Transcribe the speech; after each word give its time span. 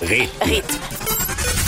Rythme. 0.00 0.78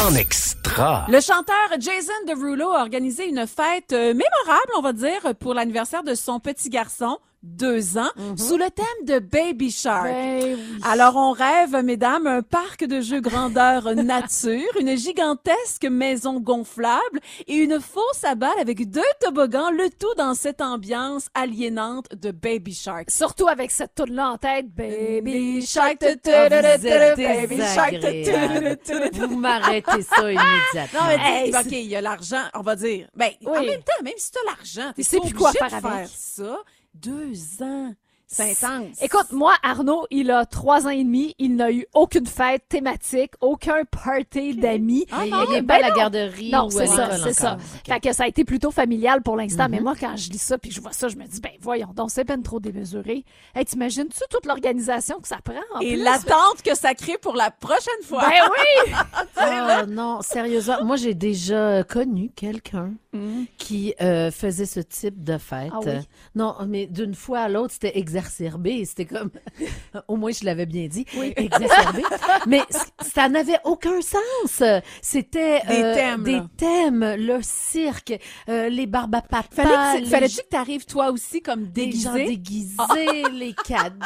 En 0.01 0.15
extra. 0.15 1.05
Le 1.09 1.21
chanteur 1.21 1.57
Jason 1.81 2.13
Derulo 2.29 2.71
a 2.71 2.81
organisé 2.81 3.29
une 3.29 3.45
fête 3.45 3.93
euh, 3.93 4.15
mémorable, 4.15 4.73
on 4.79 4.83
va 4.83 4.93
dire, 4.93 5.35
pour 5.41 5.53
l'anniversaire 5.53 6.05
de 6.05 6.15
son 6.15 6.39
petit 6.39 6.71
garçon, 6.71 7.19
deux 7.43 7.97
ans, 7.97 8.11
sous 8.37 8.57
le 8.57 8.71
thème 8.71 9.07
de 9.07 9.19
Baby 9.19 9.71
Shark. 9.71 10.05
Ben 10.05 10.57
oui. 10.57 10.81
Alors, 10.83 11.17
on 11.17 11.33
rêve, 11.33 11.75
mesdames, 11.83 12.27
un 12.27 12.43
parc 12.43 12.85
de 12.85 13.01
jeux 13.01 13.21
grandeur 13.21 13.95
nature, 13.95 14.77
une 14.79 14.97
gigantesque 14.97 15.85
maison 15.85 16.41
gonflable 16.41 17.21
et 17.47 17.55
une 17.55 17.81
fosse 17.81 18.25
à 18.25 18.35
balles 18.35 18.51
avec 18.61 18.91
deux 18.91 19.01
toboggans, 19.21 19.71
le 19.71 19.89
tout 19.91 20.15
dans 20.17 20.35
cette 20.35 20.61
ambiance 20.61 21.29
aliénante 21.35 22.15
de 22.15 22.31
Baby 22.31 22.75
Shark. 22.75 23.11
Surtout 23.11 23.49
avec 23.49 23.71
cette 23.71 23.95
toune-là 23.95 24.33
en 24.33 24.39
tête. 24.39 24.67
Baby 24.75 25.65
Shark. 25.65 26.01
Baby 26.01 27.61
Shark. 27.75 27.95
Vous 29.15 29.37
m'arrêtez 29.37 30.03
ça 30.03 30.31
immédiatement. 30.31 31.01
Non, 31.01 31.07
mais 31.09 31.51
OK, 31.57 31.73
il 31.73 31.87
y 31.87 31.97
a 31.97 32.01
l'argent, 32.01 32.43
on 32.55 32.61
va 32.61 32.77
dire. 32.77 33.09
Ben, 33.15 33.31
en 33.47 33.63
même 33.63 33.83
temps, 33.83 34.03
même 34.05 34.13
si 34.17 34.31
t'as 34.31 34.41
l'argent, 34.45 34.93
t'es 34.95 35.17
obligé 35.17 35.59
faire 35.59 35.81
de 35.81 35.87
avec. 35.87 36.09
ça. 36.15 36.59
Deux 36.95 37.63
ans. 37.63 37.95
C'est 38.33 38.53
intense. 38.65 39.03
Écoute, 39.03 39.33
moi, 39.33 39.53
Arnaud, 39.65 40.07
il 40.13 40.31
a 40.31 40.47
trois 40.47 40.87
ans 40.87 40.91
et 40.91 41.03
demi. 41.03 41.35
Il 41.41 41.57
n'a 41.57 41.73
eu 41.73 41.85
aucune 41.95 42.27
fête 42.29 42.63
thématique, 42.69 43.33
aucun 43.41 43.83
party 43.85 44.55
d'amis. 44.55 45.05
Mais 45.19 45.27
il 45.27 45.31
non, 45.33 45.51
n'est 45.51 45.63
ben 45.63 45.67
pas 45.67 45.75
à 45.75 45.81
la 45.81 45.89
non. 45.91 45.97
garderie 45.97 46.51
Non, 46.53 46.67
ou 46.67 46.71
c'est 46.71 46.87
ça, 46.87 47.19
c'est 47.19 47.33
ça. 47.33 47.57
Fait 47.85 47.99
que 47.99 48.13
ça 48.13 48.23
a 48.23 48.27
été 48.29 48.45
plutôt 48.45 48.71
familial 48.71 49.21
pour 49.23 49.37
l'instant. 49.37 49.65
Mhm. 49.65 49.71
Mais 49.73 49.81
moi, 49.81 49.95
quand 49.99 50.17
je 50.17 50.31
lis 50.31 50.39
ça 50.39 50.59
puis 50.59 50.71
je 50.71 50.81
vois 50.81 50.93
ça, 50.93 51.09
je 51.09 51.17
me 51.17 51.25
dis, 51.25 51.41
ben 51.41 51.51
voyons 51.61 51.89
donc, 51.93 52.13
c'est 52.13 52.23
ben 52.23 52.41
trop 52.41 52.61
démesuré. 52.61 53.25
Hey, 53.57 53.65
t'imagines-tu 53.65 54.21
toute 54.31 54.47
l'organisation 54.47 55.19
que 55.19 55.27
ça 55.27 55.39
prend? 55.43 55.55
en 55.75 55.81
Et 55.81 55.95
plus? 55.95 56.03
l'attente 56.05 56.63
que 56.65 56.77
ça 56.77 56.95
crée 56.95 57.19
pour 57.21 57.35
la 57.35 57.51
prochaine 57.51 58.03
fois. 58.05 58.23
Ben 58.29 58.49
oui! 58.53 58.93
Ah 59.37 59.87
non, 59.89 60.21
sérieusement, 60.23 60.85
moi 60.85 60.95
j'ai 60.95 61.15
déjà 61.15 61.83
connu 61.83 62.31
quelqu'un 62.37 62.93
Mm. 63.13 63.47
qui 63.59 63.93
euh, 64.01 64.31
faisait 64.31 64.67
ce 64.67 64.79
type 64.79 65.25
de 65.25 65.37
fête. 65.37 65.73
Ah 65.75 65.81
oui? 65.85 65.95
Non, 66.37 66.55
mais 66.69 66.87
d'une 66.87 67.17
fois 67.17 67.41
à 67.41 67.49
l'autre, 67.49 67.73
c'était 67.73 67.99
exacerbé. 68.21 68.85
C'était 68.85 69.05
comme, 69.07 69.31
au 70.09 70.17
moins 70.17 70.31
je 70.33 70.45
l'avais 70.45 70.67
bien 70.67 70.87
dit, 70.87 71.05
Oui. 71.17 71.33
exacerbé. 71.37 72.03
mais 72.47 72.63
ça 73.01 73.29
n'avait 73.29 73.59
aucun 73.65 74.01
sens. 74.01 74.63
C'était 75.03 75.61
Des 75.69 75.83
euh, 75.83 75.95
thèmes, 75.95 76.23
des 76.25 76.33
là. 76.33 76.47
thèmes, 76.57 77.15
le 77.19 77.39
cirque, 77.43 78.19
euh, 78.49 78.69
les 78.69 78.87
papa, 78.87 79.23
Fallait-tu 79.51 80.05
les 80.05 80.11
fallait-tu 80.11 80.37
que 80.37 80.49
t'arrives 80.51 80.85
toi 80.87 81.11
aussi 81.11 81.43
comme 81.43 81.67
des 81.67 81.93
gens 81.93 82.13
déguisé? 82.15 82.27
déguisés, 82.37 83.23
les 83.33 83.55
cadeaux, 83.55 83.97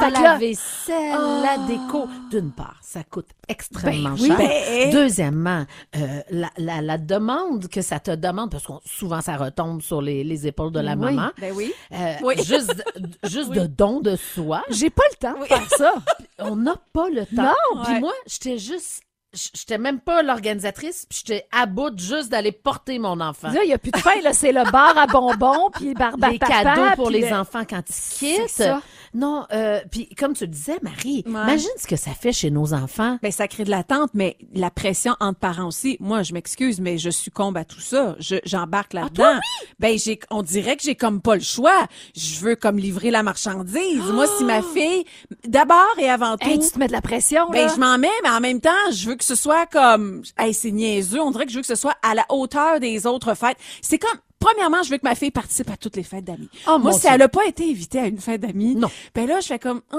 Fait 0.00 0.08
que 0.08 0.12
la 0.14 0.20
là- 0.20 0.38
vaisselle, 0.38 1.16
Ah. 1.18 1.42
la 1.42 1.66
déco. 1.66 2.06
D'une 2.30 2.52
part, 2.52 2.78
ça 2.82 3.02
coûte 3.04 3.28
extrêmement 3.48 4.10
Ben 4.10 4.20
oui. 4.20 4.26
cher. 4.28 4.38
Ben, 4.38 4.90
Deuxièmement, 4.92 5.64
euh, 5.96 6.20
la, 6.30 6.50
la, 6.56 6.80
la 6.82 6.98
demande 6.98 7.68
que 7.68 7.82
ça 7.82 7.98
te 8.00 8.10
demande, 8.14 8.50
parce 8.50 8.66
que 8.66 8.72
souvent 8.84 9.20
ça 9.20 9.36
retombe 9.36 9.80
sur 9.82 10.02
les, 10.02 10.24
les 10.24 10.46
épaules 10.46 10.72
de 10.72 10.80
la 10.80 10.92
Oui. 10.92 11.14
maman, 11.14 11.30
ben 11.40 11.52
oui. 11.54 11.72
euh, 11.92 12.14
Oui. 12.22 12.34
juste, 12.38 12.74
juste 13.24 13.50
de 13.58 13.66
don 13.66 14.00
de 14.00 14.16
soi, 14.16 14.62
J'ai 14.70 14.90
pas 14.90 15.02
le 15.10 15.16
temps 15.16 15.40
de 15.40 15.44
faire 15.44 15.68
ça. 15.76 15.94
on 16.38 16.56
n'a 16.56 16.76
pas 16.92 17.08
le 17.10 17.26
temps. 17.26 17.42
Non, 17.42 17.82
Puis 17.84 17.94
ouais. 17.94 18.00
moi, 18.00 18.12
j'étais 18.26 18.58
juste... 18.58 19.02
J'étais 19.34 19.76
même 19.76 20.00
pas 20.00 20.22
l'organisatrice, 20.22 21.04
puis 21.08 21.22
j'étais 21.24 21.46
à 21.52 21.66
bout 21.66 21.96
juste 21.98 22.30
d'aller 22.30 22.50
porter 22.50 22.98
mon 22.98 23.20
enfant. 23.20 23.50
Là, 23.50 23.60
il 23.62 23.66
n'y 23.66 23.74
a 23.74 23.78
plus 23.78 23.90
de 23.90 23.98
fin, 23.98 24.18
là. 24.22 24.32
C'est 24.32 24.52
le 24.52 24.64
bar 24.72 24.96
à 24.96 25.06
bonbons, 25.06 25.68
puis 25.74 25.88
à 26.00 26.30
les 26.30 26.38
papa, 26.38 26.46
cadeaux 26.64 26.94
pour 26.96 27.10
les 27.10 27.28
le- 27.28 27.34
enfants 27.36 27.64
quand 27.68 27.82
ils 27.88 27.92
C'est 27.94 28.16
quittent. 28.36 28.48
ça. 28.48 28.80
Non, 29.14 29.46
euh, 29.52 29.80
puis 29.90 30.08
comme 30.16 30.32
tu 30.34 30.44
le 30.44 30.50
disais, 30.50 30.78
Marie, 30.82 31.22
Ouais. 31.26 31.32
imagine 31.32 31.68
ce 31.78 31.86
que 31.86 31.96
ça 31.96 32.12
fait 32.12 32.32
chez 32.32 32.50
nos 32.50 32.72
enfants. 32.74 33.18
Ben, 33.22 33.30
ça 33.32 33.48
crée 33.48 33.64
de 33.64 33.70
l'attente, 33.70 34.10
mais 34.14 34.36
la 34.54 34.70
pression 34.70 35.14
entre 35.20 35.38
parents 35.38 35.66
aussi. 35.68 35.96
Moi, 36.00 36.22
je 36.22 36.32
m'excuse, 36.34 36.80
mais 36.80 36.96
je 36.98 37.08
succombe 37.10 37.56
à 37.58 37.64
tout 37.64 37.80
ça. 37.80 38.16
Je, 38.18 38.36
j'embarque 38.44 38.92
là-dedans. 38.94 39.38
Ben, 39.78 39.98
j'ai, 39.98 40.18
on 40.30 40.42
dirait 40.42 40.76
que 40.76 40.82
j'ai 40.82 40.94
comme 40.94 41.20
pas 41.22 41.34
le 41.36 41.40
choix. 41.42 41.86
Je 42.16 42.38
veux 42.40 42.56
comme 42.56 42.78
livrer 42.78 43.10
la 43.10 43.22
marchandise. 43.22 44.02
Moi, 44.12 44.26
si 44.38 44.44
ma 44.44 44.62
fille, 44.62 45.04
d'abord 45.46 45.94
et 45.98 46.08
avant 46.08 46.36
tout, 46.36 46.48
Hey, 46.48 46.58
tu 46.58 46.70
te 46.70 46.78
mets 46.78 46.86
de 46.86 46.92
la 46.92 47.02
pression, 47.02 47.48
ben, 47.50 47.68
je 47.74 47.78
m'en 47.80 47.96
mets, 47.98 48.08
mais 48.22 48.30
en 48.30 48.40
même 48.40 48.60
temps, 48.60 48.70
je 48.92 49.08
veux 49.08 49.16
que 49.18 49.24
ce 49.24 49.34
soit 49.34 49.66
comme, 49.66 50.22
hey, 50.38 50.54
c'est 50.54 50.70
niaiseux. 50.70 51.20
On 51.20 51.30
dirait 51.30 51.44
que 51.44 51.50
je 51.52 51.56
veux 51.56 51.62
que 51.62 51.66
ce 51.68 51.74
soit 51.74 51.96
à 52.02 52.14
la 52.14 52.24
hauteur 52.30 52.80
des 52.80 53.06
autres 53.06 53.34
fêtes. 53.34 53.58
C'est 53.82 53.98
comme, 53.98 54.18
premièrement, 54.38 54.82
je 54.82 54.90
veux 54.90 54.96
que 54.98 55.04
ma 55.06 55.14
fille 55.14 55.30
participe 55.30 55.68
à 55.70 55.76
toutes 55.76 55.96
les 55.96 56.02
fêtes 56.04 56.24
d'amis. 56.24 56.48
Oh, 56.66 56.78
Moi, 56.78 56.92
si 56.92 57.00
Dieu. 57.00 57.10
elle 57.12 57.22
a 57.22 57.28
pas 57.28 57.44
été 57.46 57.64
invitée 57.70 57.98
à 58.00 58.06
une 58.06 58.18
fête 58.20 58.40
d'amis, 58.40 58.74
Non. 58.76 58.88
ben 59.14 59.26
là, 59.28 59.40
je 59.40 59.48
fais 59.48 59.58
comme, 59.58 59.82
ah, 59.92 59.96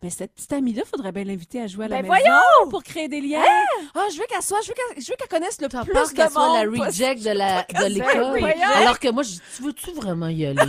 ben 0.00 0.10
cette 0.10 0.32
petite 0.34 0.52
amie-là, 0.52 0.82
faudrait 0.88 1.10
bien 1.12 1.24
l'inviter 1.24 1.60
à 1.60 1.66
jouer 1.66 1.86
à 1.86 1.88
la 1.88 1.96
Ben 2.02 2.08
maison 2.08 2.14
voyons! 2.22 2.70
pour 2.70 2.82
créer 2.84 3.08
des 3.08 3.20
liens. 3.20 3.42
Ah, 3.94 4.06
je 4.12 4.18
veux 4.18 4.26
qu'elle 4.28 4.42
soit, 4.42 4.60
je 4.62 4.68
veux 4.68 4.74
qu'elle, 4.74 5.02
je 5.02 5.10
veux 5.10 5.16
qu'elle 5.16 5.28
connaisse 5.28 5.60
le 5.60 5.68
plus 5.68 5.78
de 5.78 6.14
qu'elle 6.14 6.30
soit 6.30 6.64
la 6.64 6.84
reject 6.84 7.22
de 7.24 7.30
la 7.30 7.62
de 7.64 7.86
l'école? 7.86 8.32
reject. 8.42 8.58
Alors 8.76 8.98
que 9.00 9.08
moi, 9.10 9.22
je 9.24 9.30
dis, 9.30 9.40
tu 9.56 9.62
veux-tu 9.62 9.90
vraiment 9.92 10.28
y 10.28 10.46
aller? 10.46 10.60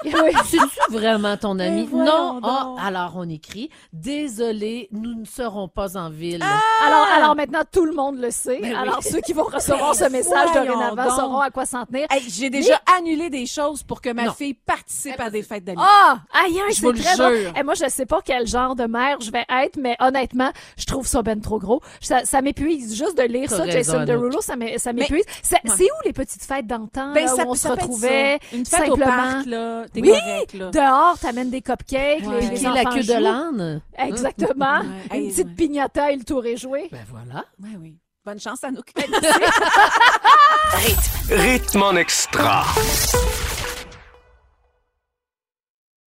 Oui. 0.22 0.32
C'est-tu 0.46 0.92
vraiment 0.92 1.36
ton 1.36 1.58
ami? 1.58 1.88
Non. 1.92 2.40
Ah, 2.42 2.62
donc. 2.64 2.78
alors 2.82 3.12
on 3.16 3.28
écrit, 3.28 3.70
désolé, 3.92 4.88
nous 4.92 5.14
ne 5.14 5.24
serons 5.24 5.68
pas 5.68 5.96
en 5.96 6.10
ville. 6.10 6.42
Alors, 6.42 7.06
alors 7.16 7.36
maintenant, 7.36 7.60
tout 7.70 7.84
le 7.84 7.92
monde 7.92 8.18
le 8.18 8.30
sait. 8.30 8.60
Ben 8.60 8.70
oui. 8.70 8.74
alors, 8.74 9.02
ceux 9.02 9.20
qui 9.20 9.32
vont 9.32 9.44
recevoir 9.44 9.94
ce 9.94 10.04
message 10.10 10.48
dorénavant 10.54 11.04
donc. 11.04 11.12
sauront 11.16 11.40
à 11.40 11.50
quoi 11.50 11.66
s'en 11.66 11.84
tenir. 11.86 12.06
Hey, 12.10 12.22
j'ai 12.28 12.50
déjà 12.50 12.80
annulé 12.98 13.30
des 13.30 13.46
choses 13.46 13.82
pour 13.82 14.00
que 14.00 14.10
ma 14.10 14.24
Non. 14.24 14.32
fille 14.32 14.54
participe 14.54 15.18
à 15.20 15.30
des 15.30 15.42
fêtes 15.42 15.64
d'amis. 15.64 15.80
Ah! 15.82 16.18
Aïe, 16.32 16.58
aïe, 16.60 16.74
Je 16.74 16.80
vous 16.80 16.92
c'est 16.92 16.98
le 16.98 17.02
très 17.04 17.16
drôle. 17.16 17.36
jure. 17.36 17.52
Et 17.56 17.62
moi, 17.62 17.74
je 17.74 17.88
sais 17.88 18.06
pas 18.06 18.20
quel 18.24 18.46
genre 18.46 18.74
de 18.74 18.84
mère 18.84 19.18
je 19.20 19.30
vais 19.30 19.44
être, 19.64 19.76
mais 19.78 19.96
honnêtement, 20.00 20.50
je 20.76 20.84
trouve 20.86 21.06
ça 21.06 21.22
ben 21.22 21.40
trop 21.40 21.58
gros. 21.58 21.80
Ça, 22.00 22.24
ça 22.24 22.40
m'épuise 22.42 22.94
juste 22.96 23.16
de 23.18 23.22
lire 23.24 23.48
ça, 23.50 23.62
raison, 23.64 23.70
Jason. 23.70 24.04
Derulo, 24.04 24.40
ça 24.40 24.56
m'é- 24.56 24.78
ça 24.78 24.92
m'épuise. 24.92 25.24
C'est 25.42 25.56
Ouais. 25.64 25.72
c'est 25.76 25.84
où 25.84 25.96
les 26.04 26.12
petites 26.12 26.42
fêtes 26.44 26.66
d'antan 26.66 27.12
Ben, 27.12 27.28
où 27.28 27.40
on 27.50 27.54
ça 27.54 27.68
se 27.68 27.72
retrouvait 27.72 28.38
ça. 28.50 28.56
Une 28.56 28.64
fête 28.66 28.88
au 28.88 28.96
simplement? 28.96 29.06
parc, 29.16 29.46
là. 29.46 29.84
T'es 29.92 30.00
Oui, 30.02 30.08
correct, 30.10 30.52
là. 30.54 30.70
dehors, 30.70 31.18
t'amènes 31.18 31.50
des 31.50 31.62
cupcakes, 31.62 32.24
Ouais. 32.26 32.40
les, 32.42 32.48
les 32.50 32.60
la 32.60 32.70
enfants 32.72 32.90
queue 32.90 32.96
de 33.00 33.02
jouent. 33.02 33.18
l'âne. 33.18 33.80
Exactement. 33.98 34.80
Ouais. 34.80 34.86
Une 35.10 35.16
Hey, 35.24 35.28
petite 35.30 35.46
ouais. 35.48 35.54
pignata 35.54 36.12
et 36.12 36.16
le 36.16 36.22
tour 36.24 36.46
est 36.46 36.56
joué. 36.56 36.88
Ben 36.92 37.04
voilà. 37.10 37.44
Ouais, 37.62 37.76
oui. 37.80 37.96
Bonne 38.24 38.38
chance 38.38 38.62
à 38.62 38.70
nous. 38.70 38.82
Rythme 41.30 41.82
en 41.82 41.96
extra. 41.96 42.64